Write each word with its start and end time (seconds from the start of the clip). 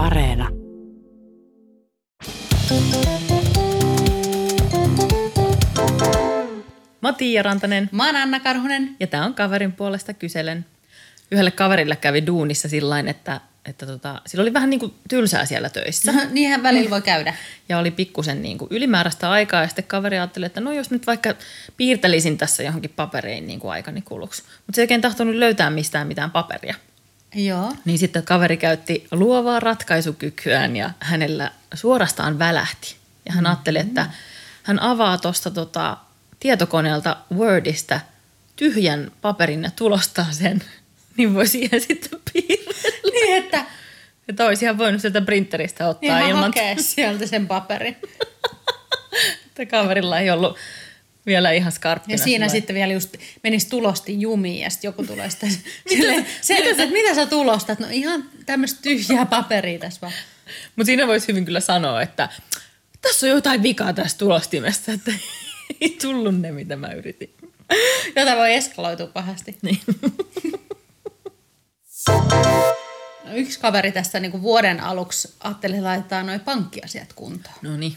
Areena. 0.00 0.48
Mä 7.00 7.08
oon 7.08 7.14
Tiia 7.14 7.42
Rantanen 7.42 7.88
Mä 7.92 8.06
oon 8.06 8.16
Anna 8.16 8.40
Karhunen. 8.40 8.96
ja 9.00 9.06
tää 9.06 9.24
on 9.24 9.34
kaverin 9.34 9.72
puolesta 9.72 10.14
kyselen. 10.14 10.66
Yhdelle 11.30 11.50
kaverille 11.50 11.96
kävi 11.96 12.26
duunissa 12.26 12.68
sillä 12.68 13.00
että, 13.00 13.40
että 13.64 13.86
tota, 13.86 14.22
sillä 14.26 14.42
oli 14.42 14.52
vähän 14.52 14.70
niin 14.70 14.80
kuin 14.80 14.94
tylsää 15.08 15.44
siellä 15.44 15.68
töissä. 15.68 16.12
Niinhän 16.32 16.62
välillä 16.62 16.90
voi 16.90 17.02
käydä. 17.02 17.34
Ja 17.68 17.78
oli 17.78 17.90
pikkusen 17.90 18.42
niin 18.42 18.58
kuin 18.58 18.68
ylimääräistä 18.70 19.30
aikaa 19.30 19.62
ja 19.62 19.68
sitten 19.68 19.84
kaveri 19.84 20.18
ajatteli, 20.18 20.46
että 20.46 20.60
no 20.60 20.72
jos 20.72 20.90
nyt 20.90 21.06
vaikka 21.06 21.34
piirtelisin 21.76 22.38
tässä 22.38 22.62
johonkin 22.62 22.92
paperiin 22.96 23.46
niin 23.46 23.60
kuin 23.60 23.72
aikani 23.72 24.02
kuluksi. 24.02 24.42
Mutta 24.66 24.76
se 24.76 24.80
ei 24.80 24.84
oikein 24.84 25.00
tahtonut 25.00 25.34
löytää 25.34 25.70
mistään 25.70 26.06
mitään 26.06 26.30
paperia. 26.30 26.74
Joo. 27.34 27.72
Niin 27.84 27.98
sitten 27.98 28.22
kaveri 28.22 28.56
käytti 28.56 29.06
luovaa 29.10 29.60
ratkaisukykyään 29.60 30.76
ja 30.76 30.90
hänellä 31.00 31.50
suorastaan 31.74 32.38
välähti. 32.38 32.96
Ja 33.26 33.32
hän 33.32 33.46
ajatteli, 33.46 33.78
että 33.78 34.06
hän 34.62 34.82
avaa 34.82 35.18
tuosta 35.18 35.50
tota 35.50 35.96
tietokoneelta 36.40 37.16
Wordista 37.34 38.00
tyhjän 38.56 39.12
paperin 39.20 39.62
ja 39.62 39.70
tulostaa 39.70 40.26
sen, 40.30 40.62
niin 41.16 41.34
voi 41.34 41.46
siihen 41.46 41.80
sitten 41.80 42.20
piirrellä. 42.32 43.10
Niin, 43.12 43.44
että 43.44 43.64
Että 44.28 44.46
olisi 44.46 44.64
ihan 44.64 44.78
voinut 44.78 45.00
sieltä 45.00 45.20
printeristä 45.20 45.88
ottaa 45.88 46.18
ihan 46.18 46.30
ilman, 46.30 46.44
hakee 46.44 46.76
sieltä 46.78 47.26
sen 47.26 47.46
paperin. 47.46 47.96
että 49.46 49.66
kaverilla 49.66 50.18
ei 50.18 50.30
ollut 50.30 50.56
vielä 51.26 51.50
ihan 51.50 51.72
skarppina. 51.72 52.14
Ja 52.14 52.18
siinä 52.18 52.48
sillä- 52.48 52.60
sitten 52.60 52.74
vielä 52.76 52.92
just 52.92 53.16
menisi 53.42 53.68
tulosti 53.68 54.20
jumiin 54.20 54.60
ja 54.60 54.70
sitten 54.70 54.88
joku 54.88 55.04
tulee 55.04 55.30
sitten 55.30 55.50
silleen, 56.40 56.80
että 56.80 56.86
mitä 56.86 57.14
sä 57.14 57.26
tulostat? 57.26 57.78
No 57.78 57.86
ihan 57.90 58.24
tämmöistä 58.46 58.82
tyhjää 58.82 59.26
paperia 59.26 59.78
tässä 59.78 60.00
vaan. 60.00 60.12
Mutta 60.76 60.86
siinä 60.86 61.06
voisi 61.06 61.28
hyvin 61.28 61.44
kyllä 61.44 61.60
sanoa, 61.60 62.02
että 62.02 62.28
tässä 63.02 63.26
on 63.26 63.30
jotain 63.30 63.62
vikaa 63.62 63.92
tässä 63.92 64.18
tulostimessa, 64.18 64.92
että 64.92 65.12
ei 65.80 65.96
tullut 66.02 66.40
ne, 66.40 66.52
mitä 66.52 66.76
mä 66.76 66.92
yritin. 66.92 67.34
Jota 68.16 68.36
voi 68.36 68.54
eskaloitua 68.54 69.06
pahasti. 69.06 69.56
Niin. 69.62 69.80
No, 73.24 73.36
yksi 73.36 73.60
kaveri 73.60 73.92
tässä 73.92 74.20
niin 74.20 74.30
kuin 74.30 74.42
vuoden 74.42 74.80
aluksi 74.80 75.34
ajatteli 75.40 75.80
laittaa 75.80 76.22
noin 76.22 76.40
pankkiasiat 76.40 77.12
kuntoon. 77.12 77.54
No 77.62 77.76
niin. 77.76 77.96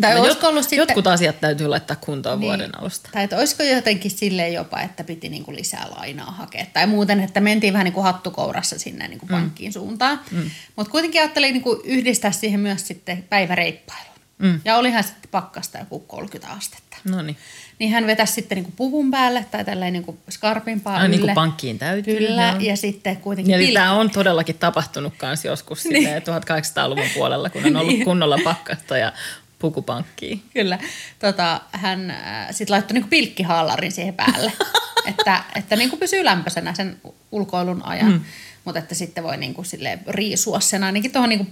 Tai 0.00 0.14
No 0.14 0.20
olisiko 0.20 0.46
ollut 0.48 0.62
sitten... 0.62 0.78
Jotkut 0.78 1.06
asiat 1.06 1.40
täytyy 1.40 1.66
laittaa 1.68 1.96
kuntoon 2.00 2.40
niin. 2.40 2.48
vuoden 2.48 2.80
alusta. 2.80 3.08
Tai 3.12 3.24
että 3.24 3.36
olisiko 3.36 3.62
jotenkin 3.62 4.10
silleen 4.10 4.52
jopa, 4.52 4.80
että 4.80 5.04
piti 5.04 5.28
niinku 5.28 5.54
lisää 5.54 5.86
lainaa 5.96 6.30
hakea. 6.30 6.66
Tai 6.72 6.86
muuten, 6.86 7.20
että 7.20 7.40
mentiin 7.40 7.72
vähän 7.72 7.84
niinku 7.84 8.02
hattukourassa 8.02 8.78
sinne 8.78 9.08
niinku 9.08 9.26
pankkiin 9.26 9.72
suuntaan. 9.72 10.20
Mm. 10.30 10.50
Mutta 10.76 10.90
kuitenkin 10.90 11.20
ajattelin 11.20 11.52
niinku 11.52 11.82
yhdistää 11.84 12.32
siihen 12.32 12.60
myös 12.60 12.86
sitten 12.86 13.24
päiväreippailun. 13.30 14.08
Mm. 14.38 14.60
Ja 14.64 14.76
olihan 14.76 15.04
sitten 15.04 15.30
pakkasta 15.30 15.78
joku 15.78 16.00
30 16.00 16.54
astetta. 16.56 16.96
No 17.04 17.22
niin. 17.22 17.36
Niin 17.78 17.90
hän 17.90 18.06
vetäisi 18.06 18.32
sitten 18.32 18.56
niinku 18.56 18.72
puvun 18.76 19.10
päälle 19.10 19.46
tai 19.50 19.64
tälleen 19.64 19.92
niinku 19.92 20.18
skarpimpaa 20.30 20.94
Aina 20.94 21.08
niin 21.08 21.20
ylle. 21.20 21.26
kuin 21.26 21.34
pankkiin 21.34 21.78
täytyy. 21.78 22.18
Kyllä, 22.18 22.48
joo. 22.48 22.60
ja 22.60 22.76
sitten 22.76 23.16
kuitenkin 23.16 23.54
Eli 23.54 23.72
tämä 23.72 23.92
on 23.92 24.10
todellakin 24.10 24.58
tapahtunut 24.58 25.14
kans 25.16 25.44
joskus 25.44 25.84
niin. 25.84 26.08
1800-luvun 26.08 27.08
puolella, 27.14 27.50
kun 27.50 27.66
on 27.66 27.76
ollut 27.76 27.92
Niin. 27.92 28.04
kunnolla 28.04 28.38
pakkasta 28.44 28.98
ja 28.98 29.12
pukupankkiin. 29.58 30.42
Kyllä. 30.54 30.78
Tota, 31.18 31.60
hän 31.72 32.10
äh, 32.10 32.46
sitten 32.50 32.74
laittoi 32.74 32.94
niinku 32.94 33.08
pilkkihaalarin 33.08 33.92
siihen 33.92 34.14
päälle, 34.14 34.52
että, 35.10 35.42
että 35.56 35.76
niinku 35.76 35.96
pysyy 35.96 36.24
lämpöisenä 36.24 36.74
sen 36.74 37.00
ulkoilun 37.32 37.82
ajan. 37.84 38.12
Mm. 38.12 38.20
Mutta 38.64 38.78
että 38.78 38.94
sitten 38.94 39.24
voi 39.24 39.36
niinku 39.36 39.64
sille 39.64 39.98
riisua 40.08 40.60
sen 40.60 40.84
ainakin 40.84 41.12
tuohon 41.12 41.28
niinku 41.28 41.46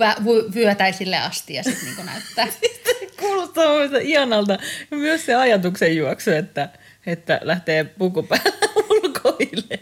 vä- 0.00 0.54
vyötäisille 0.54 1.16
asti 1.16 1.54
ja 1.54 1.62
sitten 1.62 1.84
niinku 1.84 2.02
näyttää. 2.02 2.46
Kuulostaa 3.20 3.64
ihanalta. 4.02 4.58
Myös 4.90 5.26
se 5.26 5.34
ajatuksen 5.34 5.96
juoksu, 5.96 6.30
että, 6.30 6.68
että 7.06 7.40
lähtee 7.42 7.84
puku 7.84 8.22
päällä 8.22 8.68
ulkoille. 8.90 9.80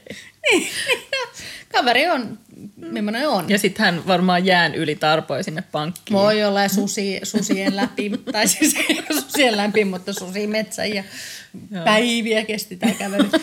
niin, 0.51 0.69
kaveri 1.73 2.09
on, 2.09 2.39
millainen 2.77 3.29
on. 3.29 3.51
Ja 3.51 3.59
sitten 3.59 3.85
hän 3.85 4.07
varmaan 4.07 4.47
jään 4.47 4.75
yli 4.75 4.95
tarpoi 4.95 5.45
sinne 5.45 5.63
pankkiin. 5.73 6.19
Voi 6.19 6.45
olla 6.45 6.63
ja 6.63 6.69
susi, 6.69 7.21
susien 7.23 7.77
läpi, 7.77 8.11
tai 8.33 8.49
siis 8.49 8.77
susien 9.21 9.57
läpi, 9.57 9.85
mutta 9.85 10.13
susi 10.13 10.47
metsä 10.47 10.85
ja 10.85 11.05
päiviä 11.85 12.45
kesti 12.45 12.77
tämä 12.77 12.93
kävely. 12.93 13.31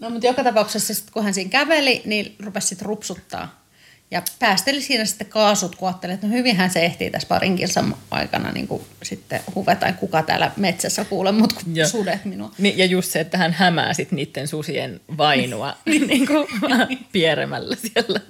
No 0.00 0.10
mutta 0.10 0.26
joka 0.26 0.44
tapauksessa 0.44 0.94
sit, 0.94 1.10
kun 1.10 1.24
hän 1.24 1.34
siinä 1.34 1.50
käveli, 1.50 2.02
niin 2.04 2.34
rupesi 2.44 2.66
sitten 2.66 2.86
rupsuttaa. 2.86 3.63
Ja 4.14 4.22
päästeli 4.38 4.80
siinä 4.80 5.04
sitten 5.04 5.26
kaasut, 5.26 5.76
kun 5.76 5.88
ajatteli, 5.88 6.12
että 6.12 6.26
no 6.26 6.32
hyvinhän 6.32 6.70
se 6.70 6.84
ehtii 6.84 7.10
tässä 7.10 7.28
parin 7.28 7.56
kilsan 7.56 7.96
aikana 8.10 8.52
niin 8.52 8.68
kuin 8.68 8.82
sitten 9.02 9.40
huve 9.54 9.76
tai 9.76 9.92
kuka 9.92 10.22
täällä 10.22 10.50
metsässä 10.56 11.04
kuule, 11.04 11.32
mutta 11.32 11.54
kun 11.64 11.76
Joo. 11.76 11.88
sudet 11.88 12.24
minua. 12.24 12.50
Niin, 12.58 12.78
ja 12.78 12.84
just 12.84 13.10
se, 13.12 13.20
että 13.20 13.38
hän 13.38 13.52
hämää 13.52 13.94
sit 13.94 14.12
niiden 14.12 14.48
susien 14.48 15.00
vainua 15.18 15.76
niin 16.08 16.26
kuin 16.26 16.46
pieremällä 17.12 17.76
siellä 17.76 18.20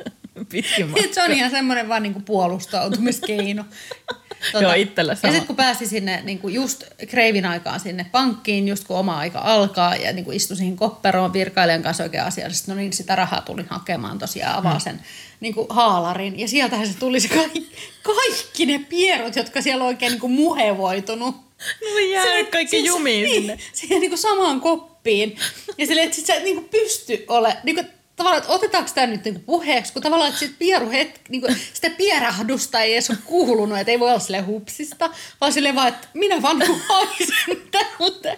pitkin 0.49 0.87
matkaa. 0.87 1.03
Niin, 1.03 1.15
se 1.15 1.23
on 1.23 1.33
ihan 1.33 1.51
semmoinen 1.51 1.89
vaan 1.89 2.03
niinku 2.03 2.21
puolustautumiskeino. 2.21 3.65
Joo, 4.61 4.73
itsellä 4.73 5.13
Ja 5.13 5.17
sama. 5.17 5.33
sitten 5.33 5.47
kun 5.47 5.57
pääsi 5.57 5.87
sinne 5.87 6.21
niinku 6.25 6.49
just 6.49 6.85
kreivin 7.09 7.47
aikaan 7.47 7.81
sinne 7.81 8.07
pankkiin, 8.13 8.69
just 8.69 8.85
kun 8.85 8.97
oma 8.97 9.19
aika 9.19 9.39
alkaa 9.39 9.97
ja 9.97 10.13
niinku 10.13 10.31
istui 10.33 10.57
siihen 10.57 10.77
kopperoon 10.77 11.33
virkailijan 11.33 11.83
kanssa 11.83 12.03
oikein 12.03 12.25
asiallisesti, 12.25 12.71
no 12.71 12.77
niin 12.77 12.93
sitä 12.93 13.17
rahaa 13.17 13.41
tuli 13.41 13.65
hakemaan 13.71 14.19
tosiaan, 14.19 14.55
avaa 14.59 14.79
sen 14.79 15.01
niinku 15.41 15.67
haalarin. 15.71 16.41
Ja 16.41 16.49
sieltähän 16.49 16.87
se 16.87 16.99
tuli 16.99 17.21
se 17.21 17.29
kaikki, 17.29 17.73
kaikki 18.03 18.67
ne 18.67 18.79
pierut, 18.79 19.37
jotka 19.37 19.63
siellä 19.63 19.85
on 19.85 19.89
oikein 19.89 20.11
niinku 20.13 20.29
muhevoitunut. 20.29 21.35
No 21.81 21.99
jää 22.13 22.25
kaikki 22.51 22.71
siis- 22.77 22.87
jumiin 22.87 23.25
niin, 23.25 23.35
sinne. 23.43 23.59
siihen 23.73 24.01
niinku 24.01 24.17
samaan 24.17 24.61
koppiin. 24.61 25.37
Ja 25.79 25.87
silleen, 25.87 26.05
että 26.05 26.17
sit 26.17 26.27
sä 26.27 26.35
et 26.35 26.43
niinku 26.45 26.69
pysty 26.71 27.25
ole, 27.29 27.57
niinku, 27.65 27.83
tavallaan, 28.17 28.43
että 28.43 28.53
otetaanko 28.53 28.91
tämä 28.95 29.07
nyt 29.07 29.25
niinku 29.25 29.41
puheeksi, 29.41 29.93
kun 29.93 30.03
tavallaan, 30.03 30.29
että 30.29 30.41
sit 30.41 30.59
pieru 30.59 30.91
hetki, 30.91 31.21
niinku, 31.29 31.49
sitä 31.73 31.91
pierahdusta 31.91 32.81
ei 32.81 32.93
edes 32.93 33.11
ole 33.11 33.19
kuulunut, 33.25 33.79
että 33.79 33.91
ei 33.91 34.01
voi 34.01 34.09
olla 34.09 34.21
sille 34.21 34.41
hupsista, 34.41 35.11
vaan 35.41 35.53
silleen 35.53 35.75
vaan, 35.75 35.89
että 35.89 36.09
minä 36.15 36.43
vaan 36.43 36.63
haisen 36.89 37.57
tältä, 37.71 38.37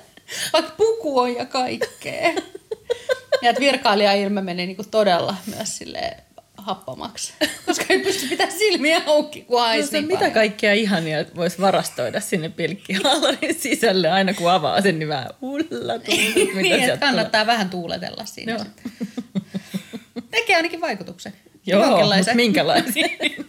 vaikka 0.52 0.74
puku 0.76 1.18
on 1.18 1.34
ja 1.34 1.46
kaikkea. 1.46 2.32
Ja 3.42 3.50
että 3.50 3.60
virkailija 3.60 4.12
ilme 4.12 4.42
meni 4.42 4.66
niinku 4.66 4.84
todella 4.90 5.36
myös 5.46 5.78
silleen 5.78 6.22
happamaksi, 6.56 7.32
koska 7.66 7.84
ei 7.88 7.98
pysty 7.98 8.28
pitämään 8.28 8.58
silmiä 8.58 9.02
auki, 9.06 9.42
kun 9.42 9.60
haisi 9.60 9.92
No 9.92 10.00
niin 10.00 10.06
mitä 10.06 10.30
kaikkea 10.30 10.72
ihania 10.72 11.24
voisi 11.36 11.60
varastoida 11.60 12.20
sinne 12.20 12.48
pilkkihaalarin 12.48 13.54
sisälle 13.54 14.10
aina 14.10 14.34
kun 14.34 14.50
avaa 14.50 14.82
sen, 14.82 14.98
niin 14.98 15.08
vähän 15.08 15.30
ulla 15.42 15.92
niin, 16.54 16.82
että 16.82 16.96
kannattaa 16.96 17.46
vähän 17.46 17.70
tuuletella 17.70 18.24
siinä 18.24 18.52
Joo. 18.52 18.64
Tekee 20.36 20.56
ainakin 20.56 20.80
vaikutuksen. 20.80 21.32
Joo, 21.66 22.00
mutta 22.00 22.34
minkälaisen? 22.34 22.94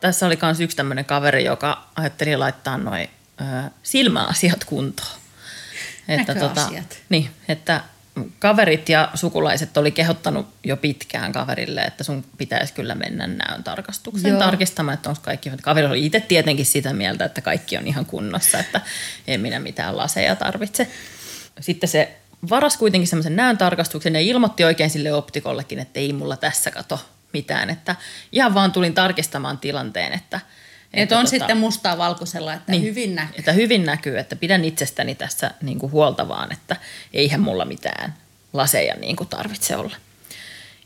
Tässä 0.00 0.26
oli 0.26 0.38
myös 0.42 0.60
yksi 0.60 0.76
tämmöinen 0.76 1.04
kaveri, 1.04 1.44
joka 1.44 1.88
ajatteli 1.96 2.36
laittaa 2.36 2.78
noin 2.78 3.10
silmäasiat 3.82 4.64
kuntoon. 4.64 5.18
Näköasiat. 6.08 6.98
niin, 7.08 7.30
että 7.48 7.80
kaverit 8.38 8.88
ja 8.88 9.08
sukulaiset 9.14 9.76
oli 9.76 9.90
kehottanut 9.90 10.46
jo 10.64 10.76
pitkään 10.76 11.32
kaverille, 11.32 11.80
että 11.80 12.04
sun 12.04 12.24
pitäisi 12.38 12.72
kyllä 12.72 12.94
mennä 12.94 13.26
näön 13.26 13.64
tarkastukseen 13.64 14.32
Joo. 14.32 14.40
tarkistamaan, 14.40 14.94
että 14.94 15.08
onko 15.08 15.20
kaikki. 15.24 15.50
Kaveri 15.62 15.86
oli 15.86 16.06
itse 16.06 16.20
tietenkin 16.20 16.66
sitä 16.66 16.92
mieltä, 16.92 17.24
että 17.24 17.40
kaikki 17.40 17.76
on 17.76 17.86
ihan 17.86 18.06
kunnossa, 18.06 18.58
että 18.58 18.80
en 19.26 19.40
minä 19.40 19.60
mitään 19.60 19.96
laseja 19.96 20.36
tarvitse. 20.36 20.90
Sitten 21.60 21.88
se 21.88 22.16
varas 22.50 22.76
kuitenkin 22.76 23.08
semmoisen 23.08 23.36
näön 23.36 23.58
tarkastuksen 23.58 24.14
ja 24.14 24.20
ilmoitti 24.20 24.64
oikein 24.64 24.90
sille 24.90 25.12
optikollekin, 25.12 25.78
että 25.78 26.00
ei 26.00 26.12
mulla 26.12 26.36
tässä 26.36 26.70
kato 26.70 27.00
mitään. 27.32 27.70
Että 27.70 27.96
ihan 28.32 28.54
vaan 28.54 28.72
tulin 28.72 28.94
tarkistamaan 28.94 29.58
tilanteen, 29.58 30.12
että... 30.12 30.40
Että 30.94 31.18
on 31.18 31.26
tota- 31.26 31.28
sitten 31.28 31.56
mustaa 31.56 31.98
valkoisella, 31.98 32.54
että 32.54 32.72
niin. 32.72 32.82
hyvin 32.82 33.14
näkyy. 33.14 33.34
Että 33.38 33.52
hyvin 33.52 33.84
näkyy, 33.84 34.18
että 34.18 34.36
pidän 34.36 34.64
itsestäni 34.64 35.14
tässä 35.14 35.50
niin 35.62 35.78
kuin 35.78 35.92
huolta 35.92 36.28
vaan, 36.28 36.52
että 36.52 36.76
eihän 37.12 37.40
mulla 37.40 37.64
mitään 37.64 38.14
laseja 38.52 38.94
niin 38.94 39.16
kuin 39.16 39.28
tarvitse 39.28 39.76
olla. 39.76 39.96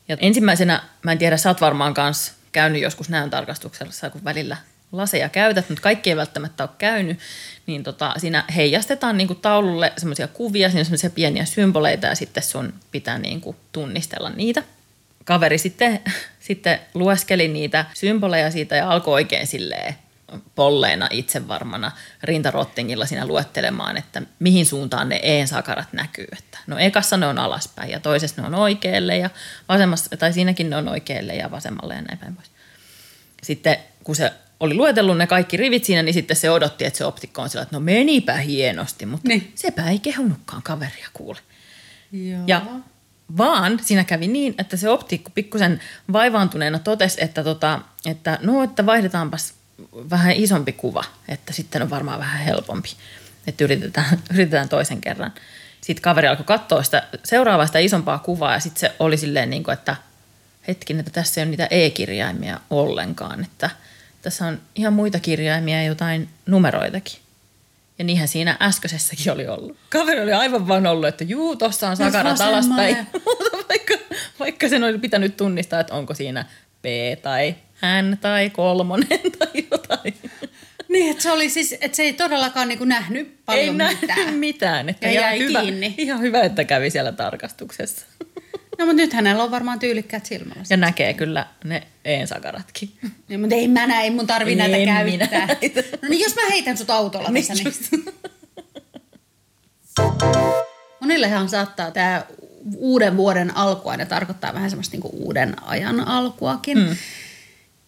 Ja 0.09 0.17
ensimmäisenä, 0.21 0.83
mä 1.03 1.13
en 1.13 1.19
tiedä, 1.19 1.37
sä 1.37 1.51
oot 1.51 1.61
varmaan 1.61 1.95
kanssa 1.95 2.33
käynyt 2.53 2.83
joskus 2.83 3.09
näön 3.09 3.31
tarkastuksessa, 3.31 4.11
kun 4.11 4.25
välillä 4.25 4.57
laseja 4.93 5.29
käytät, 5.29 5.69
mutta 5.69 5.83
kaikki 5.83 6.11
ei 6.11 6.17
välttämättä 6.17 6.65
ole 6.65 6.71
käynyt, 6.79 7.19
niin 7.67 7.83
tota, 7.83 8.15
siinä 8.17 8.45
heijastetaan 8.57 9.17
niin 9.17 9.27
kuin 9.27 9.41
taululle 9.41 9.93
semmoisia 9.97 10.29
kuvia, 10.29 10.71
siinä 10.71 10.85
semmoisia 10.85 11.11
pieniä 11.11 11.45
symboleita 11.45 12.07
ja 12.07 12.15
sitten 12.15 12.43
sun 12.43 12.75
pitää 12.91 13.19
niin 13.19 13.41
kuin 13.41 13.57
tunnistella 13.73 14.31
niitä. 14.31 14.63
Kaveri 15.25 15.59
sitten, 15.59 16.01
sitten 16.49 16.79
lueskeli 16.95 17.49
niitä 17.49 17.85
symboleja 17.95 18.51
siitä 18.51 18.77
ja 18.77 18.91
alkoi 18.91 19.15
oikein 19.15 19.47
silleen 19.47 19.95
polleena 20.55 21.09
itsevarmana 21.11 21.93
rintarottingilla 22.23 23.07
siinä 23.07 23.27
luettelemaan, 23.27 23.97
että 23.97 24.23
mihin 24.39 24.67
suuntaan 24.67 25.09
ne 25.09 25.21
e-sakarat 25.23 25.93
näkyy. 25.93 26.27
Että 26.39 26.59
no 26.67 26.79
ekassa 26.79 27.17
ne 27.17 27.27
on 27.27 27.39
alaspäin 27.39 27.91
ja 27.91 28.01
toisessa 28.01 28.43
ne 28.43 28.47
on 28.49 28.55
oikealle 28.55 29.17
ja 29.17 29.31
vasemmassa, 29.69 30.17
tai 30.17 30.33
siinäkin 30.33 30.71
ne 30.71 30.77
on 30.77 30.89
oikealle 30.89 31.35
ja 31.35 31.51
vasemmalle 31.51 31.95
ja 31.95 32.03
näin 32.03 32.19
päin 32.19 32.37
pois. 32.37 32.51
Sitten 33.43 33.77
kun 34.05 34.17
se 34.17 34.33
oli 34.61 34.75
luetellut 34.75 35.19
ne 35.19 35.27
kaikki 35.27 35.57
rivit 35.57 35.85
siinä, 35.85 36.03
niin 36.03 36.15
sitten 36.15 36.37
se 36.37 36.51
odotti, 36.51 36.85
että 36.85 36.99
se 36.99 37.05
optikko 37.05 37.43
on 37.43 37.49
sillä, 37.49 37.63
että 37.63 37.77
no 37.77 37.81
menipä 37.81 38.37
hienosti, 38.37 39.07
mutta 39.07 39.29
Niin. 39.29 39.53
sepä 39.55 39.91
ei 39.91 39.99
kehunutkaan 39.99 40.63
kaveria 40.63 41.09
kuule. 41.13 41.39
Joo. 42.13 42.43
Ja 42.47 42.63
vaan 43.39 43.79
siinä 43.83 44.05
kävi 44.05 44.27
niin, 44.29 44.55
että 44.59 44.77
se 44.77 44.89
optikko 44.89 45.31
pikkusen 45.35 45.81
vaivaantuneena 46.13 46.79
totesi, 46.79 47.25
että, 47.25 47.45
tota, 47.45 47.81
että 48.07 48.39
no, 48.43 48.63
että 48.63 48.87
vaihdetaanpas 48.87 49.55
vähän 50.11 50.33
isompi 50.33 50.73
kuva, 50.73 51.05
että 51.29 51.53
sitten 51.53 51.83
on 51.83 51.91
varmaan 51.91 52.19
vähän 52.19 52.41
helpompi, 52.41 52.89
että 53.47 53.65
yritetään, 53.65 54.19
yritetään 54.35 54.69
toisen 54.69 55.01
kerran. 55.01 55.33
Sitten 55.81 56.03
kaveri 56.03 56.29
alkoi 56.29 56.45
katsoa 56.45 56.83
sitä 56.83 57.03
seuraavaa 57.25 57.67
sitä 57.67 57.79
isompaa 57.79 58.19
kuvaa 58.19 58.53
ja 58.53 58.61
sitten 58.61 58.81
se 58.81 58.97
oli 58.99 59.17
silleen 59.17 59.51
niin 59.51 59.65
kuin, 59.65 59.73
että 59.73 59.97
hetkinen, 60.69 61.01
että 61.01 61.11
tässä 61.13 61.41
ei 61.41 61.43
ole 61.43 61.51
niitä 61.51 61.67
e-kirjaimia 61.71 62.61
ollenkaan, 62.71 63.45
että 63.45 63.71
tässä 64.23 64.47
on 64.47 64.61
ihan 64.75 64.93
muita 64.93 65.21
kirjaimia 65.21 65.77
ja 65.77 65.89
jotain 65.89 66.29
numeroitakin. 66.47 67.19
Ja 67.99 68.05
niinhän 68.05 68.29
siinä 68.29 68.57
äskeisessäkin 68.63 69.33
oli 69.33 69.47
ollut. 69.49 69.77
Kaveri 69.91 70.21
oli 70.21 70.33
aivan 70.33 70.69
vaan 70.69 70.87
ollut, 70.87 71.09
että 71.09 71.25
juu, 71.25 71.57
tuossa 71.57 71.89
on 71.89 71.97
sakarat 71.97 72.41
alaspäin. 72.41 72.97
Vaikka, 73.69 73.95
vaikka 74.41 74.69
sen 74.69 74.85
oli 74.85 74.99
pitänyt 74.99 75.37
tunnistaa, 75.37 75.81
että 75.81 75.95
onko 75.95 76.15
siinä 76.15 76.45
P 76.83 76.87
tai 77.23 77.55
N 78.03 78.19
tai 78.19 78.51
kolmonen 78.51 79.09
tai 79.39 79.67
jotain. 79.71 80.15
Niin, 80.89 81.11
että 81.11 81.23
se 81.23 81.31
oli 81.33 81.51
siis, 81.51 81.73
että 81.81 81.97
se 81.97 82.03
ei 82.03 82.13
todellakaan 82.13 82.69
niinku 82.69 82.85
nähnyt 82.85 83.45
paljon 83.45 83.81
ei 83.81 83.95
mitään. 83.95 84.19
nähnyt 84.19 84.39
mitään. 84.41 84.89
Että 84.89 85.07
Ja 85.07 85.13
jäi 85.21 85.39
hyvä, 85.39 85.61
kiinni. 85.61 85.95
Ihan 85.99 86.21
hyvä, 86.21 86.41
että 86.43 86.65
kävi 86.65 86.91
siellä 86.91 87.13
tarkastuksessa. 87.13 88.07
No, 88.79 88.87
mutta 88.87 88.97
nyt 88.97 89.13
hänellä 89.13 89.43
on 89.43 89.51
varmaan 89.51 89.79
tyylikkäät 89.79 90.27
silmällä. 90.27 90.63
Ja 90.71 90.77
näkee 90.77 91.15
kyllä 91.15 91.47
ne 91.65 91.87
e-sakaratkin. 92.05 92.93
Niin, 93.29 93.41
mutta 93.41 93.55
ei 93.55 93.69
mä 93.69 93.87
näe, 93.87 94.03
ei 94.05 94.11
mun 94.11 94.27
tarvi 94.27 94.53
En 94.53 94.59
näitä 94.59 95.05
minä 95.05 95.27
käyttää. 95.27 95.47
näitä. 95.61 95.83
No 96.03 96.09
niin, 96.09 96.21
jos 96.23 96.35
mä 96.37 96.43
heitän 96.51 96.77
sut 96.77 96.91
autolla 96.91 97.31
tässä, 97.33 97.55
Niin 97.55 97.65
niin... 97.65 97.67
just. 97.67 97.83
Monillehan 101.01 101.49
saattaa 101.49 101.91
tämä 101.91 102.25
uuden 102.77 103.17
vuoden 103.17 103.57
alku 103.57 103.89
aina 103.89 104.07
tarkoittaa 104.07 104.55
vähän 104.55 104.71
semmoista 104.71 104.95
niinku 104.95 105.11
uuden 105.13 105.63
ajan 105.63 106.09
alkuakin. 106.09 106.79
Mm. 106.79 106.97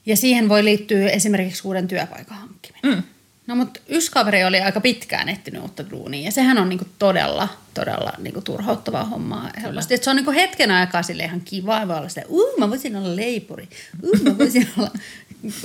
Ja 0.07 0.17
siihen 0.17 0.49
voi 0.49 0.65
liittyä 0.65 1.09
esimerkiksi 1.09 1.63
uuden 1.65 1.89
työpaikan 1.89 2.37
hankkiminen. 2.37 2.95
Mm. 2.97 3.03
No 3.51 3.57
mutta 3.57 3.81
yksi 3.89 4.11
kaveri 4.11 4.45
oli 4.45 4.61
aika 4.61 4.81
pitkään 4.81 5.29
etsinyt 5.29 5.63
uutta 5.63 5.91
duunia 5.91 6.25
ja 6.25 6.31
sehän 6.31 6.59
on 6.59 6.69
niinku 6.69 6.87
todella, 6.99 7.49
todella 7.75 8.13
niinku 8.19 8.41
turhauttavaa 8.41 9.05
hommaa 9.05 9.51
helposti. 9.63 9.95
Et 9.95 10.03
se 10.03 10.11
on 10.11 10.17
niinku 10.17 10.31
hetken 10.31 10.71
aikaa 10.71 11.03
sille 11.03 11.25
ihan 11.25 11.41
kiva, 11.41 11.89
voi 11.89 11.97
olla 11.97 12.09
sitä, 12.09 12.23
uu 12.29 12.57
mä 12.59 12.71
voisin 12.71 12.97
olla 12.97 13.17
leipuri, 13.17 13.69
uu 14.03 14.17
mä 14.23 14.39
voisin 14.39 14.69
olla 14.79 14.91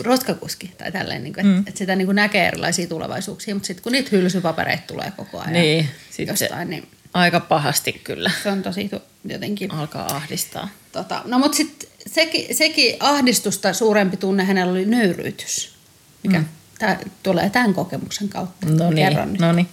roskakuski 0.04 0.72
tai 0.78 0.92
tälleen, 0.92 1.24
niinku, 1.24 1.40
että 1.40 1.52
mm. 1.52 1.64
et 1.68 1.78
sitä 1.78 1.96
niinku 1.96 2.12
näkee 2.12 2.48
erilaisia 2.48 2.88
tulevaisuuksia, 2.88 3.56
mutta 3.56 3.68
sitten 3.68 3.84
kun 3.84 3.92
niitä 3.92 4.10
hylsypapereita 4.12 4.84
tulee 4.88 5.12
koko 5.18 5.40
ajan 5.40 5.54
Niin, 5.54 5.90
sitten 6.10 6.34
jostain, 6.34 6.70
niin 6.70 6.88
aika 7.14 7.40
pahasti 7.40 8.02
kyllä 8.04 8.32
se 8.44 8.52
on 8.52 8.64
tosi 8.64 8.92
jotenkin 9.26 9.72
alkaa 9.72 10.16
ahdistaa. 10.16 10.70
Tota, 10.92 11.22
no 11.26 11.40
mutta 11.40 11.58
sitten 11.58 11.90
sekin, 12.08 12.56
sekin 12.56 12.96
ahdistusta 13.00 13.74
suurempi 13.74 14.18
tunne 14.18 14.44
hänellä 14.44 14.72
oli 14.72 14.86
nöyryytys, 14.86 15.76
mikä 16.24 16.40
mm. 16.40 16.46
Tää, 16.80 17.00
tulee 17.24 17.50
tämän 17.50 17.74
kokemuksen 17.74 18.30
kautta. 18.30 18.68
No 18.70 18.92
niin, 18.92 19.18
no 19.40 19.54
niin. 19.54 19.68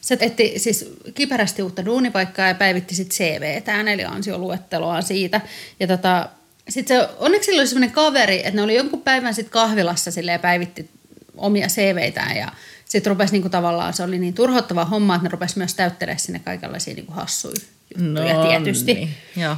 Se 0.00 0.16
etti 0.20 0.54
siis 0.56 0.92
kiperästi 1.14 1.62
uutta 1.62 1.84
duunipaikkaa 1.84 2.48
ja 2.48 2.54
päivitti 2.54 2.94
sitten 2.94 3.16
CVtään, 3.16 3.88
eli 3.88 4.04
ansioluetteloaan 4.04 5.02
siitä. 5.02 5.40
Ja 5.80 5.86
tota, 5.86 6.28
sitten 6.68 7.00
se, 7.00 7.08
onneksi 7.18 7.46
sillä 7.46 7.60
oli 7.60 7.66
sellainen 7.66 7.94
kaveri, 7.94 8.38
että 8.38 8.50
ne 8.50 8.62
oli 8.62 8.74
jonkun 8.74 9.02
päivän 9.02 9.34
sitten 9.34 9.52
kahvilassa 9.52 10.10
silleen 10.10 10.34
ja 10.34 10.38
päivitti 10.38 10.90
omia 11.36 11.66
CVtään 11.66 12.36
ja 12.36 12.52
sitten 12.84 13.10
rupesi 13.10 13.32
niinku 13.32 13.48
tavallaan, 13.48 13.94
se 13.94 14.02
oli 14.02 14.18
niin 14.18 14.34
turhauttava 14.34 14.84
homma, 14.84 15.14
että 15.14 15.24
ne 15.24 15.30
rupesi 15.30 15.58
myös 15.58 15.74
täyttelemään 15.74 16.18
sinne 16.18 16.38
kaikenlaisia 16.38 16.94
niinku 16.94 17.12
hassuja 17.12 17.54
juttuja 17.98 18.46
tietysti. 18.48 18.94
Niin. 18.94 19.14
Joo. 19.36 19.56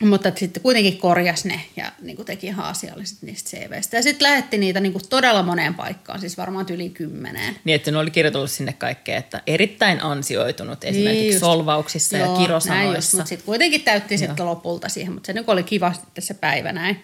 Mutta 0.00 0.32
sitten 0.36 0.62
kuitenkin 0.62 0.98
korjas 0.98 1.44
ne 1.44 1.60
ja 1.76 1.92
niin 2.02 2.16
kuin 2.16 2.26
teki 2.26 2.46
ihan 2.46 2.64
asialliset 2.66 3.18
niistä 3.22 3.50
CVistä. 3.50 3.96
Ja 3.96 4.02
sitten 4.02 4.28
lähetti 4.28 4.58
niitä 4.58 4.80
niin 4.80 4.92
kuin 4.92 5.08
todella 5.08 5.42
moneen 5.42 5.74
paikkaan, 5.74 6.20
siis 6.20 6.36
varmaan 6.36 6.66
yli 6.70 6.88
kymmeneen. 6.88 7.56
Niin, 7.64 7.74
että 7.74 7.90
ne 7.90 7.98
oli 7.98 8.10
kirjoitellut 8.10 8.50
sinne 8.50 8.72
kaikkea, 8.72 9.18
että 9.18 9.42
erittäin 9.46 10.02
ansioitunut 10.02 10.84
esimerkiksi 10.84 11.20
Niin 11.22 11.32
just. 11.32 11.40
solvauksissa 11.40 12.16
ja 12.16 12.26
näin 12.26 12.30
just, 12.34 12.42
kirosanoissa. 12.46 13.16
mutta 13.16 13.28
sitten 13.28 13.46
kuitenkin 13.46 13.82
täytti 13.82 14.18
sitten 14.18 14.36
sitten 14.36 14.88
siihen, 14.88 15.12
mutta 15.12 15.26
se 15.26 15.32
niin 15.32 15.44
oli 15.46 15.62
kiva 15.62 15.92
sitten 15.92 16.24
se 16.24 16.34
päivä 16.34 16.72
näin. 16.72 17.00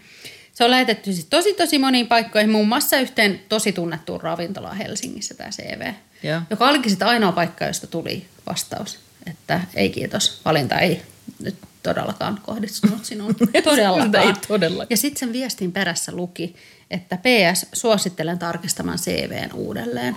Se 0.53 0.65
on 0.65 0.71
lähetetty 0.71 1.13
siis 1.13 1.27
tosi 1.31 1.55
tosi 1.55 1.79
moniin 1.79 2.07
paikkoihin, 2.07 2.51
muun 2.51 2.69
muassa 2.69 2.97
yhteen 2.97 3.41
tosi 3.49 3.73
tunnettuun 3.73 4.21
ravintolaan 4.21 4.77
Helsingissä 4.77 5.35
tämä 5.35 5.51
CV, 5.51 5.93
Joo. 6.23 6.41
joka 6.51 6.69
olikin 6.69 6.91
sitten 6.91 7.09
ainoa 7.09 7.33
paikka, 7.33 7.65
josta 7.65 7.87
tuli 7.87 8.27
vastaus, 8.47 8.99
että 9.27 9.61
ei 9.75 9.91
kiitos, 9.91 10.41
valinta 10.45 10.79
ei 10.79 11.03
nyt 11.43 11.55
todellakaan 11.83 12.41
kohdistunut 12.43 13.05
sinuun. 13.05 13.35
Todellakaan. 13.65 14.27
Ei 14.27 14.33
todellakaan. 14.49 14.87
Ja 14.91 14.97
sitten 14.97 15.21
sen 15.21 15.33
viestin 15.33 15.73
perässä 15.73 16.13
luki, 16.13 16.57
että 16.91 17.17
PS, 17.17 17.67
suosittelen 17.73 18.39
tarkistamaan 18.39 18.99
CVn 18.99 19.53
uudelleen. 19.55 20.17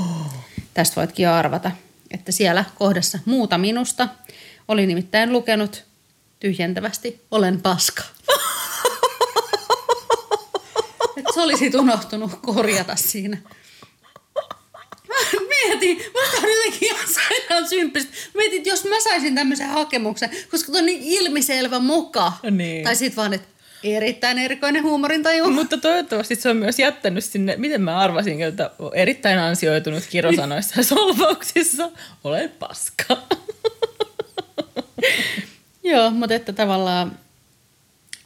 Tästä 0.74 0.96
voitkin 0.96 1.28
arvata, 1.28 1.70
että 2.10 2.32
siellä 2.32 2.64
kohdassa 2.74 3.18
muuta 3.24 3.58
minusta 3.58 4.08
oli 4.68 4.86
nimittäin 4.86 5.32
lukenut 5.32 5.84
tyhjentävästi, 6.40 7.20
olen 7.30 7.62
paska. 7.62 8.02
Et 11.16 11.24
se 11.34 11.40
olisi 11.40 11.76
unohtunut 11.76 12.34
korjata 12.42 12.96
siinä. 12.96 13.38
Mä 15.74 15.80
mietin, 15.80 15.96
musta 15.96 16.36
on 16.46 16.52
jotenkin 16.56 16.88
ihan 16.88 17.08
sairaan 17.08 17.68
symppistä. 17.68 18.12
Mietin, 18.34 18.56
että 18.56 18.68
jos 18.68 18.84
mä 18.84 19.00
saisin 19.00 19.34
tämmöisen 19.34 19.68
hakemuksen, 19.68 20.30
koska 20.50 20.72
tuo 20.72 20.80
on 20.80 20.86
niin 20.86 21.02
ilmiselvä 21.02 21.78
moka. 21.78 22.32
Niin. 22.50 22.84
Tai 22.84 22.96
sit 22.96 23.16
vaan, 23.16 23.32
että 23.34 23.48
erittäin 23.84 24.38
erikoinen 24.38 24.82
huumorintaju. 24.82 25.50
Mutta 25.50 25.78
toivottavasti 25.78 26.34
se 26.34 26.48
on 26.48 26.56
myös 26.56 26.78
jättänyt 26.78 27.24
sinne, 27.24 27.54
miten 27.56 27.82
mä 27.82 27.98
arvasin, 27.98 28.42
että 28.42 28.70
on 28.78 28.94
erittäin 28.94 29.38
ansioitunut 29.38 30.04
kirosanoissa 30.10 30.74
ja 30.76 30.84
solvauksissa. 30.84 31.90
Olen 32.24 32.50
paska. 32.58 33.16
Joo, 35.82 36.10
mutta 36.10 36.34
että 36.34 36.52
tavallaan, 36.52 37.18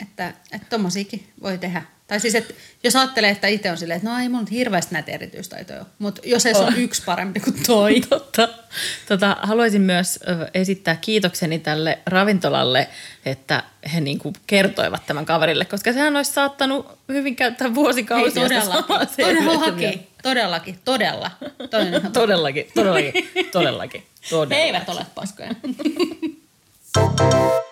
että, 0.02 0.34
että 0.52 0.66
tommosiakin 0.70 1.28
voi 1.42 1.58
tehdä. 1.58 1.82
Tai 2.08 2.20
siis, 2.20 2.34
että 2.34 2.54
jos 2.84 2.96
ajattelee, 2.96 3.30
että 3.30 3.46
itse 3.46 3.70
on 3.70 3.78
silleen, 3.78 3.96
että 3.96 4.10
no 4.10 4.18
ei 4.18 4.28
mulla 4.28 4.40
nyt 4.40 4.50
hirveästi 4.50 4.94
näitä 4.94 5.12
erityistaitoja, 5.12 5.84
mutta 5.98 6.20
jos 6.24 6.46
ei 6.46 6.54
se 6.54 6.60
ole 6.60 6.72
yksi 6.76 7.02
parempi 7.04 7.40
kuin 7.40 7.56
toi. 7.66 8.00
Totta. 8.08 8.48
Tota, 9.08 9.36
haluaisin 9.42 9.82
myös 9.82 10.20
esittää 10.54 10.96
kiitokseni 10.96 11.58
tälle 11.58 11.98
ravintolalle, 12.06 12.88
että 13.26 13.62
he 13.94 14.00
niinku 14.00 14.32
kertoivat 14.46 15.06
tämän 15.06 15.26
kaverille, 15.26 15.64
koska 15.64 15.92
sehän 15.92 16.16
olisi 16.16 16.32
saattanut 16.32 16.98
hyvin 17.08 17.36
käyttää 17.36 17.74
vuosikausia 17.74 18.48
sitä 18.48 18.60
todellakin, 19.16 20.06
todellakin, 20.22 20.78
todellakin, 20.78 20.78
todella. 20.84 21.30
On 21.72 21.86
ihan 21.94 22.12
Todellakin, 22.12 22.66
todellakin, 22.74 23.12
todellakin. 23.14 23.28
He 23.36 23.44
todellakin. 24.32 24.58
eivät 24.58 24.88
ole 24.88 25.06
paskoja. 25.14 25.50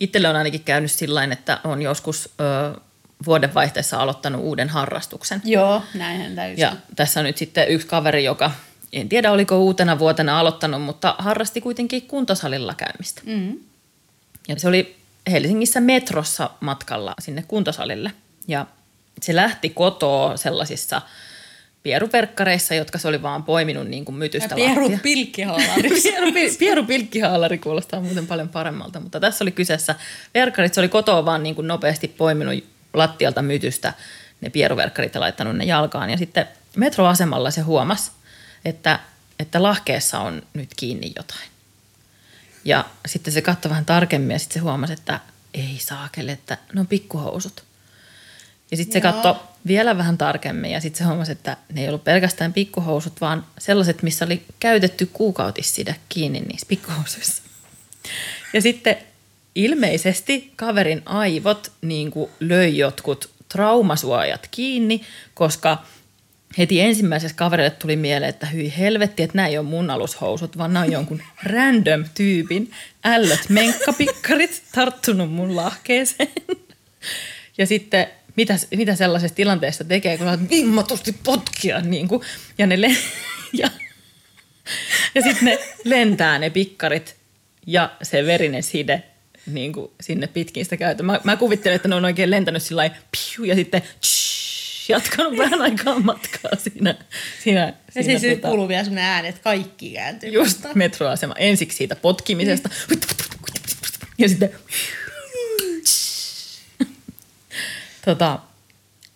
Itselle 0.00 0.28
on 0.28 0.36
ainakin 0.36 0.64
käynyt 0.64 0.90
sillä 0.90 1.24
että 1.24 1.58
on 1.64 1.82
joskus 1.82 2.28
ö, 2.40 2.80
vuodenvaihteessa 3.26 3.96
aloittanut 3.96 4.40
uuden 4.40 4.68
harrastuksen. 4.68 5.42
Joo, 5.44 5.82
näinhän 5.94 6.34
täysin. 6.34 6.62
Ja 6.62 6.76
tässä 6.96 7.20
on 7.20 7.26
nyt 7.26 7.36
sitten 7.36 7.68
yksi 7.68 7.86
kaveri, 7.86 8.24
joka 8.24 8.50
en 8.92 9.08
tiedä 9.08 9.32
oliko 9.32 9.58
uutena 9.58 9.98
vuotena 9.98 10.40
aloittanut, 10.40 10.82
mutta 10.82 11.14
harrasti 11.18 11.60
kuitenkin 11.60 12.02
kuntosalilla 12.02 12.74
käymistä. 12.74 13.22
Mm. 13.24 13.58
Ja 14.48 14.60
se 14.60 14.68
oli 14.68 14.96
Helsingissä 15.30 15.80
metrossa 15.80 16.50
matkalla 16.60 17.14
sinne 17.18 17.44
kuntosalille. 17.48 18.12
Ja 18.48 18.66
se 19.20 19.36
lähti 19.36 19.70
kotoa 19.70 20.36
sellaisissa 20.36 21.02
pieruverkkareissa, 21.82 22.74
jotka 22.74 22.98
se 22.98 23.08
oli 23.08 23.22
vaan 23.22 23.42
poiminut 23.42 23.88
niin 23.88 24.04
kuin 24.04 24.16
mytystä 24.16 24.54
Pieru 24.54 24.98
pilkkihaalari. 25.02 25.90
Pieru, 26.02 26.26
Pil- 26.26 26.58
Pieru 26.58 26.84
pilkkihaalari 26.84 27.58
kuulostaa 27.58 28.00
muuten 28.00 28.26
paljon 28.26 28.48
paremmalta, 28.48 29.00
mutta 29.00 29.20
tässä 29.20 29.44
oli 29.44 29.50
kyseessä 29.50 29.94
verkkarit. 30.34 30.74
Se 30.74 30.80
oli 30.80 30.88
kotoa 30.88 31.24
vaan 31.24 31.42
niin 31.42 31.54
kuin 31.54 31.68
nopeasti 31.68 32.08
poiminut 32.08 32.64
lattialta 32.94 33.42
mytystä 33.42 33.94
ne 34.40 34.50
pieruverkkarit 34.50 35.14
ja 35.14 35.20
laittanut 35.20 35.56
ne 35.56 35.64
jalkaan. 35.64 36.10
Ja 36.10 36.18
sitten 36.18 36.48
metroasemalla 36.76 37.50
se 37.50 37.60
huomasi, 37.60 38.10
että, 38.64 38.98
että 39.38 39.62
lahkeessa 39.62 40.18
on 40.18 40.42
nyt 40.54 40.70
kiinni 40.76 41.12
jotain. 41.16 41.48
Ja 42.64 42.84
sitten 43.06 43.32
se 43.32 43.42
katsoi 43.42 43.70
vähän 43.70 43.84
tarkemmin 43.84 44.34
ja 44.34 44.38
sitten 44.38 44.54
se 44.54 44.60
huomasi, 44.60 44.92
että 44.92 45.20
ei 45.54 45.76
saakeli, 45.80 46.30
että 46.30 46.58
ne 46.74 46.80
on 46.80 46.86
pikkuhousut. 46.86 47.64
Ja 48.70 48.76
sitten 48.76 48.92
se 48.92 49.00
katsoi 49.00 49.34
vielä 49.66 49.98
vähän 49.98 50.18
tarkemmin 50.18 50.70
ja 50.70 50.80
sitten 50.80 50.98
se 50.98 51.04
huomasi, 51.04 51.32
että 51.32 51.56
ne 51.72 51.80
ei 51.82 51.88
ollut 51.88 52.04
pelkästään 52.04 52.52
pikkuhousut, 52.52 53.20
vaan 53.20 53.46
sellaiset, 53.58 54.02
missä 54.02 54.24
oli 54.24 54.42
käytetty 54.60 55.10
kuukautisside 55.12 55.96
kiinni 56.08 56.40
niissä 56.40 56.66
pikkuhousuissa. 56.68 57.42
Ja 58.52 58.60
sitten 58.60 58.96
ilmeisesti 59.54 60.52
kaverin 60.56 61.02
aivot 61.06 61.72
niin 61.82 62.10
kuin 62.10 62.30
löi 62.40 62.76
jotkut 62.76 63.30
traumasuojat 63.48 64.48
kiinni, 64.50 65.02
koska 65.34 65.84
heti 66.58 66.80
ensimmäisessä 66.80 67.36
kaverille 67.36 67.70
tuli 67.70 67.96
mieleen, 67.96 68.28
että 68.28 68.46
hyi 68.46 68.72
helvetti, 68.78 69.22
että 69.22 69.36
nämä 69.36 69.48
ei 69.48 69.58
ole 69.58 69.66
mun 69.66 69.90
alushousut, 69.90 70.58
vaan 70.58 70.72
nämä 70.72 70.84
on 70.84 70.92
jonkun 70.92 71.22
random 71.52 72.04
tyypin 72.14 72.72
ällöt 73.04 73.48
menkkapikkarit 73.48 74.62
tarttunut 74.74 75.32
mun 75.32 75.56
lahkeeseen. 75.56 76.32
Ja 77.58 77.66
sitten 77.66 78.06
mitä, 78.40 78.54
mitä 78.76 78.94
sellaisessa 78.96 79.34
tilanteessa 79.34 79.84
tekee, 79.84 80.18
kun 80.18 80.26
saat 80.26 80.50
vimmatusti 80.50 81.12
potkia 81.24 81.80
niin 81.80 82.08
kuin, 82.08 82.22
ja 82.58 82.66
ne 82.66 82.80
le- 82.80 82.96
ja, 83.60 83.70
ja 85.14 85.22
sitten 85.22 85.44
ne 85.44 85.58
lentää 85.84 86.38
ne 86.38 86.50
pikkarit 86.50 87.16
ja 87.66 87.90
se 88.02 88.26
verinen 88.26 88.62
side 88.62 89.02
niin 89.46 89.72
kuin 89.72 89.90
sinne 90.00 90.26
pitkin 90.26 90.64
sitä 90.64 90.76
käytä. 90.76 91.02
Mä, 91.02 91.20
mä 91.24 91.36
kuvittelen, 91.36 91.76
että 91.76 91.88
ne 91.88 91.94
on 91.94 92.04
oikein 92.04 92.30
lentänyt 92.30 92.62
sillä 92.62 92.80
lailla, 92.80 92.96
piu, 93.10 93.44
ja 93.44 93.54
sitten 93.54 93.82
tsh, 94.00 94.90
jatkanut 94.90 95.38
vähän 95.38 95.62
aikaa 95.62 95.98
matkaa 95.98 96.50
siinä. 96.58 96.94
siinä, 97.44 97.72
Ja 97.94 98.02
siinä 98.02 98.18
siis 98.18 98.38
tota- 98.38 98.46
kuuluu 98.48 98.68
vielä 98.68 98.84
sellainen 98.84 99.10
ääni, 99.10 99.28
että 99.28 99.40
kaikki 99.42 99.90
kääntyy. 99.90 100.30
just 100.30 100.64
metroasema. 100.74 101.34
Ensiksi 101.38 101.76
siitä 101.76 101.96
potkimisesta. 101.96 102.68
Ja 104.18 104.28
sitten... 104.28 104.50
tota, 108.04 108.38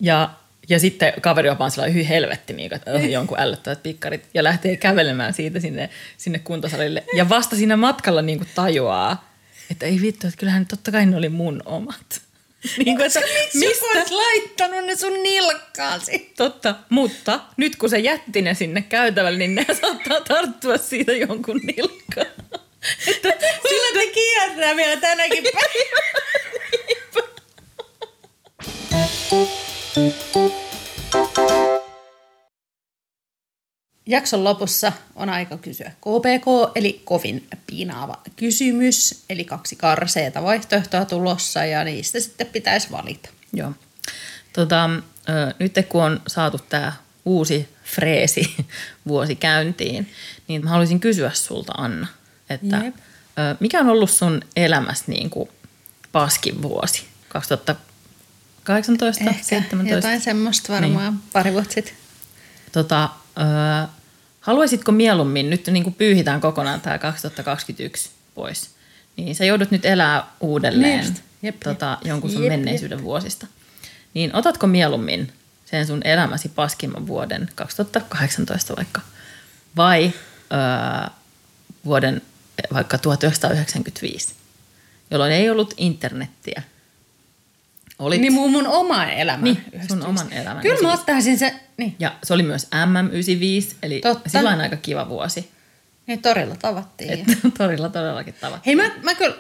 ja, 0.00 0.30
ja 0.68 0.78
sitten 0.78 1.12
kaveri 1.20 1.48
on 1.48 1.58
vaan 1.58 1.70
sellainen 1.70 1.94
hyi 1.94 2.08
helvetti, 2.08 2.52
Miika, 2.52 2.76
että 2.76 2.92
oh, 2.92 3.04
jonkun 3.04 3.40
ällöttävät 3.40 3.82
pikkarit. 3.82 4.24
Ja 4.34 4.44
lähtee 4.44 4.76
kävelemään 4.76 5.34
siitä 5.34 5.60
sinne, 5.60 5.90
sinne 6.16 6.38
kuntosalille. 6.38 7.04
Ja 7.16 7.28
vasta 7.28 7.56
siinä 7.56 7.76
matkalla 7.76 8.22
niin 8.22 8.38
kuin 8.38 8.48
tajuaa, 8.54 9.34
että 9.70 9.86
ei 9.86 10.00
vittu, 10.00 10.26
että 10.26 10.38
kyllähän 10.38 10.66
totta 10.66 10.92
kai 10.92 11.06
ne 11.06 11.16
oli 11.16 11.28
mun 11.28 11.62
omat. 11.64 12.20
niin 12.84 12.96
kuin, 12.96 13.06
että 13.06 13.20
Mistä? 13.54 13.86
Joku 13.86 13.98
olisi 13.98 14.14
laittanut 14.14 14.84
ne 14.86 14.96
sun 14.96 15.22
nilkkaasi. 15.22 16.32
Totta, 16.36 16.74
mutta 16.90 17.40
nyt 17.56 17.76
kun 17.76 17.90
se 17.90 17.98
jätti 17.98 18.42
ne 18.42 18.54
sinne 18.54 18.82
käytävälle, 18.82 19.38
niin 19.38 19.54
ne 19.54 19.66
saattaa 19.80 20.20
tarttua 20.20 20.78
siitä 20.78 21.12
jonkun 21.12 21.60
nilkkaan. 21.64 22.26
Että 23.08 23.46
Sillä 23.68 24.00
ne 24.00 24.06
kiertää 24.06 24.76
vielä 24.76 25.00
tänäkin 25.00 25.44
päivänä. 25.54 26.24
Jakson 34.06 34.44
lopussa 34.44 34.92
on 35.14 35.30
aika 35.30 35.56
kysyä 35.56 35.90
KPK, 35.90 36.76
eli 36.76 37.02
kovin 37.04 37.48
piinaava 37.66 38.22
kysymys, 38.36 39.24
eli 39.30 39.44
kaksi 39.44 39.76
karseeta 39.76 40.42
vaihtoehtoa 40.42 41.04
tulossa, 41.04 41.64
ja 41.64 41.84
niistä 41.84 42.20
sitten 42.20 42.46
pitäisi 42.46 42.90
valita. 42.90 43.28
Joo. 43.52 43.72
Tota, 44.52 44.90
nyt 45.58 45.72
kun 45.88 46.02
on 46.02 46.20
saatu 46.26 46.58
tämä 46.68 46.92
uusi 47.24 47.68
freesi 47.84 48.56
vuosi 49.08 49.36
käyntiin, 49.36 50.10
niin 50.48 50.64
mä 50.64 50.70
haluaisin 50.70 51.00
kysyä 51.00 51.30
sulta, 51.34 51.72
Anna, 51.76 52.06
että 52.50 52.76
Jep. 52.84 52.94
mikä 53.60 53.80
on 53.80 53.88
ollut 53.88 54.10
sun 54.10 54.40
elämässä 54.56 55.04
niin 55.08 55.30
kuin 55.30 55.48
paskin 56.12 56.62
vuosi? 56.62 57.04
2018, 58.64 59.30
Ehkä 59.30 59.42
17? 59.42 59.94
jotain 59.94 60.20
semmoista 60.20 60.72
varmaan 60.72 61.12
niin. 61.12 61.22
pari 61.32 61.52
vuotta 61.52 61.74
sitten. 61.74 61.94
Tota, 62.72 63.10
ö, 63.38 63.88
haluaisitko 64.40 64.92
mieluummin, 64.92 65.50
nyt 65.50 65.66
niin 65.66 65.84
kuin 65.84 65.94
pyyhitään 65.94 66.40
kokonaan 66.40 66.80
tämä 66.80 66.98
2021 66.98 68.10
pois, 68.34 68.70
niin 69.16 69.34
sä 69.34 69.44
joudut 69.44 69.70
nyt 69.70 69.84
elää 69.84 70.26
uudelleen 70.40 70.98
just. 71.00 71.14
Jep, 71.42 71.60
tota, 71.60 71.98
jonkun 72.04 72.30
sun 72.30 72.42
jep, 72.42 72.52
menneisyyden 72.52 73.02
vuosista. 73.02 73.46
Niin 74.14 74.36
otatko 74.36 74.66
mieluummin 74.66 75.32
sen 75.64 75.86
sun 75.86 76.00
elämäsi 76.04 76.48
paskimman 76.48 77.06
vuoden 77.06 77.48
2018 77.54 78.76
vaikka, 78.76 79.00
vai 79.76 80.12
ö, 80.52 81.10
vuoden 81.84 82.22
vaikka 82.72 82.98
1995, 82.98 84.34
jolloin 85.10 85.32
ei 85.32 85.50
ollut 85.50 85.74
internettiä. 85.76 86.62
Olit, 87.98 88.20
Niin 88.20 88.32
mun, 88.32 88.50
mun 88.50 88.66
oma 88.66 89.04
elämä. 89.06 89.42
Niin, 89.44 89.56
sun 89.56 89.72
yhdistyisi. 89.74 90.06
oman 90.06 90.32
elämän 90.32 90.62
Kyllä 90.62 90.82
mä 90.82 90.92
ottaisin 90.92 91.38
se, 91.38 91.54
niin, 91.76 91.96
ja 91.98 92.12
se 92.22 92.34
oli 92.34 92.42
myös 92.42 92.64
MM95, 92.66 93.74
eli 93.82 94.00
Totta. 94.00 94.28
sillä 94.30 94.50
on 94.50 94.60
aika 94.60 94.76
kiva 94.76 95.08
vuosi. 95.08 95.50
niin 96.06 96.22
torilla 96.22 96.56
tavattiin. 96.56 97.10
Että 97.12 97.36
torilla 97.58 97.88
todellakin 97.88 98.34
tavattiin. 98.40 98.78
Hei 98.78 98.88
mä, 98.88 98.94
mä 99.02 99.14
kyllä, 99.14 99.36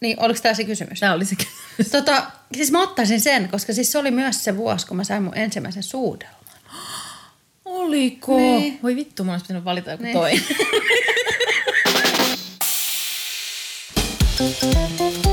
niin 0.00 0.20
oliko 0.20 0.40
tämä 0.42 0.54
se 0.54 0.64
kysymys? 0.64 1.00
Tämä 1.00 1.12
oli 1.12 1.24
se 1.24 1.36
kysymys. 1.36 1.92
Tota, 1.92 2.26
siis 2.56 2.70
mä 2.72 2.82
ottaisin 2.82 3.20
sen, 3.20 3.48
koska 3.48 3.72
siis 3.72 3.92
se 3.92 3.98
oli 3.98 4.10
myös 4.10 4.44
se 4.44 4.56
vuosi, 4.56 4.86
kun 4.86 4.96
mä 4.96 5.04
sain 5.04 5.22
mun 5.22 5.36
ensimmäisen 5.36 5.82
suudelman. 5.82 6.36
Oliko? 7.64 8.36
Niin. 8.36 8.78
Voi 8.82 8.96
vittu, 8.96 9.24
mun 9.24 9.32
olisi 9.32 9.44
pitänyt 9.44 9.64
valita 9.64 9.90
joku 9.90 10.02
Niin. 10.02 10.12
toinen. 10.16 10.44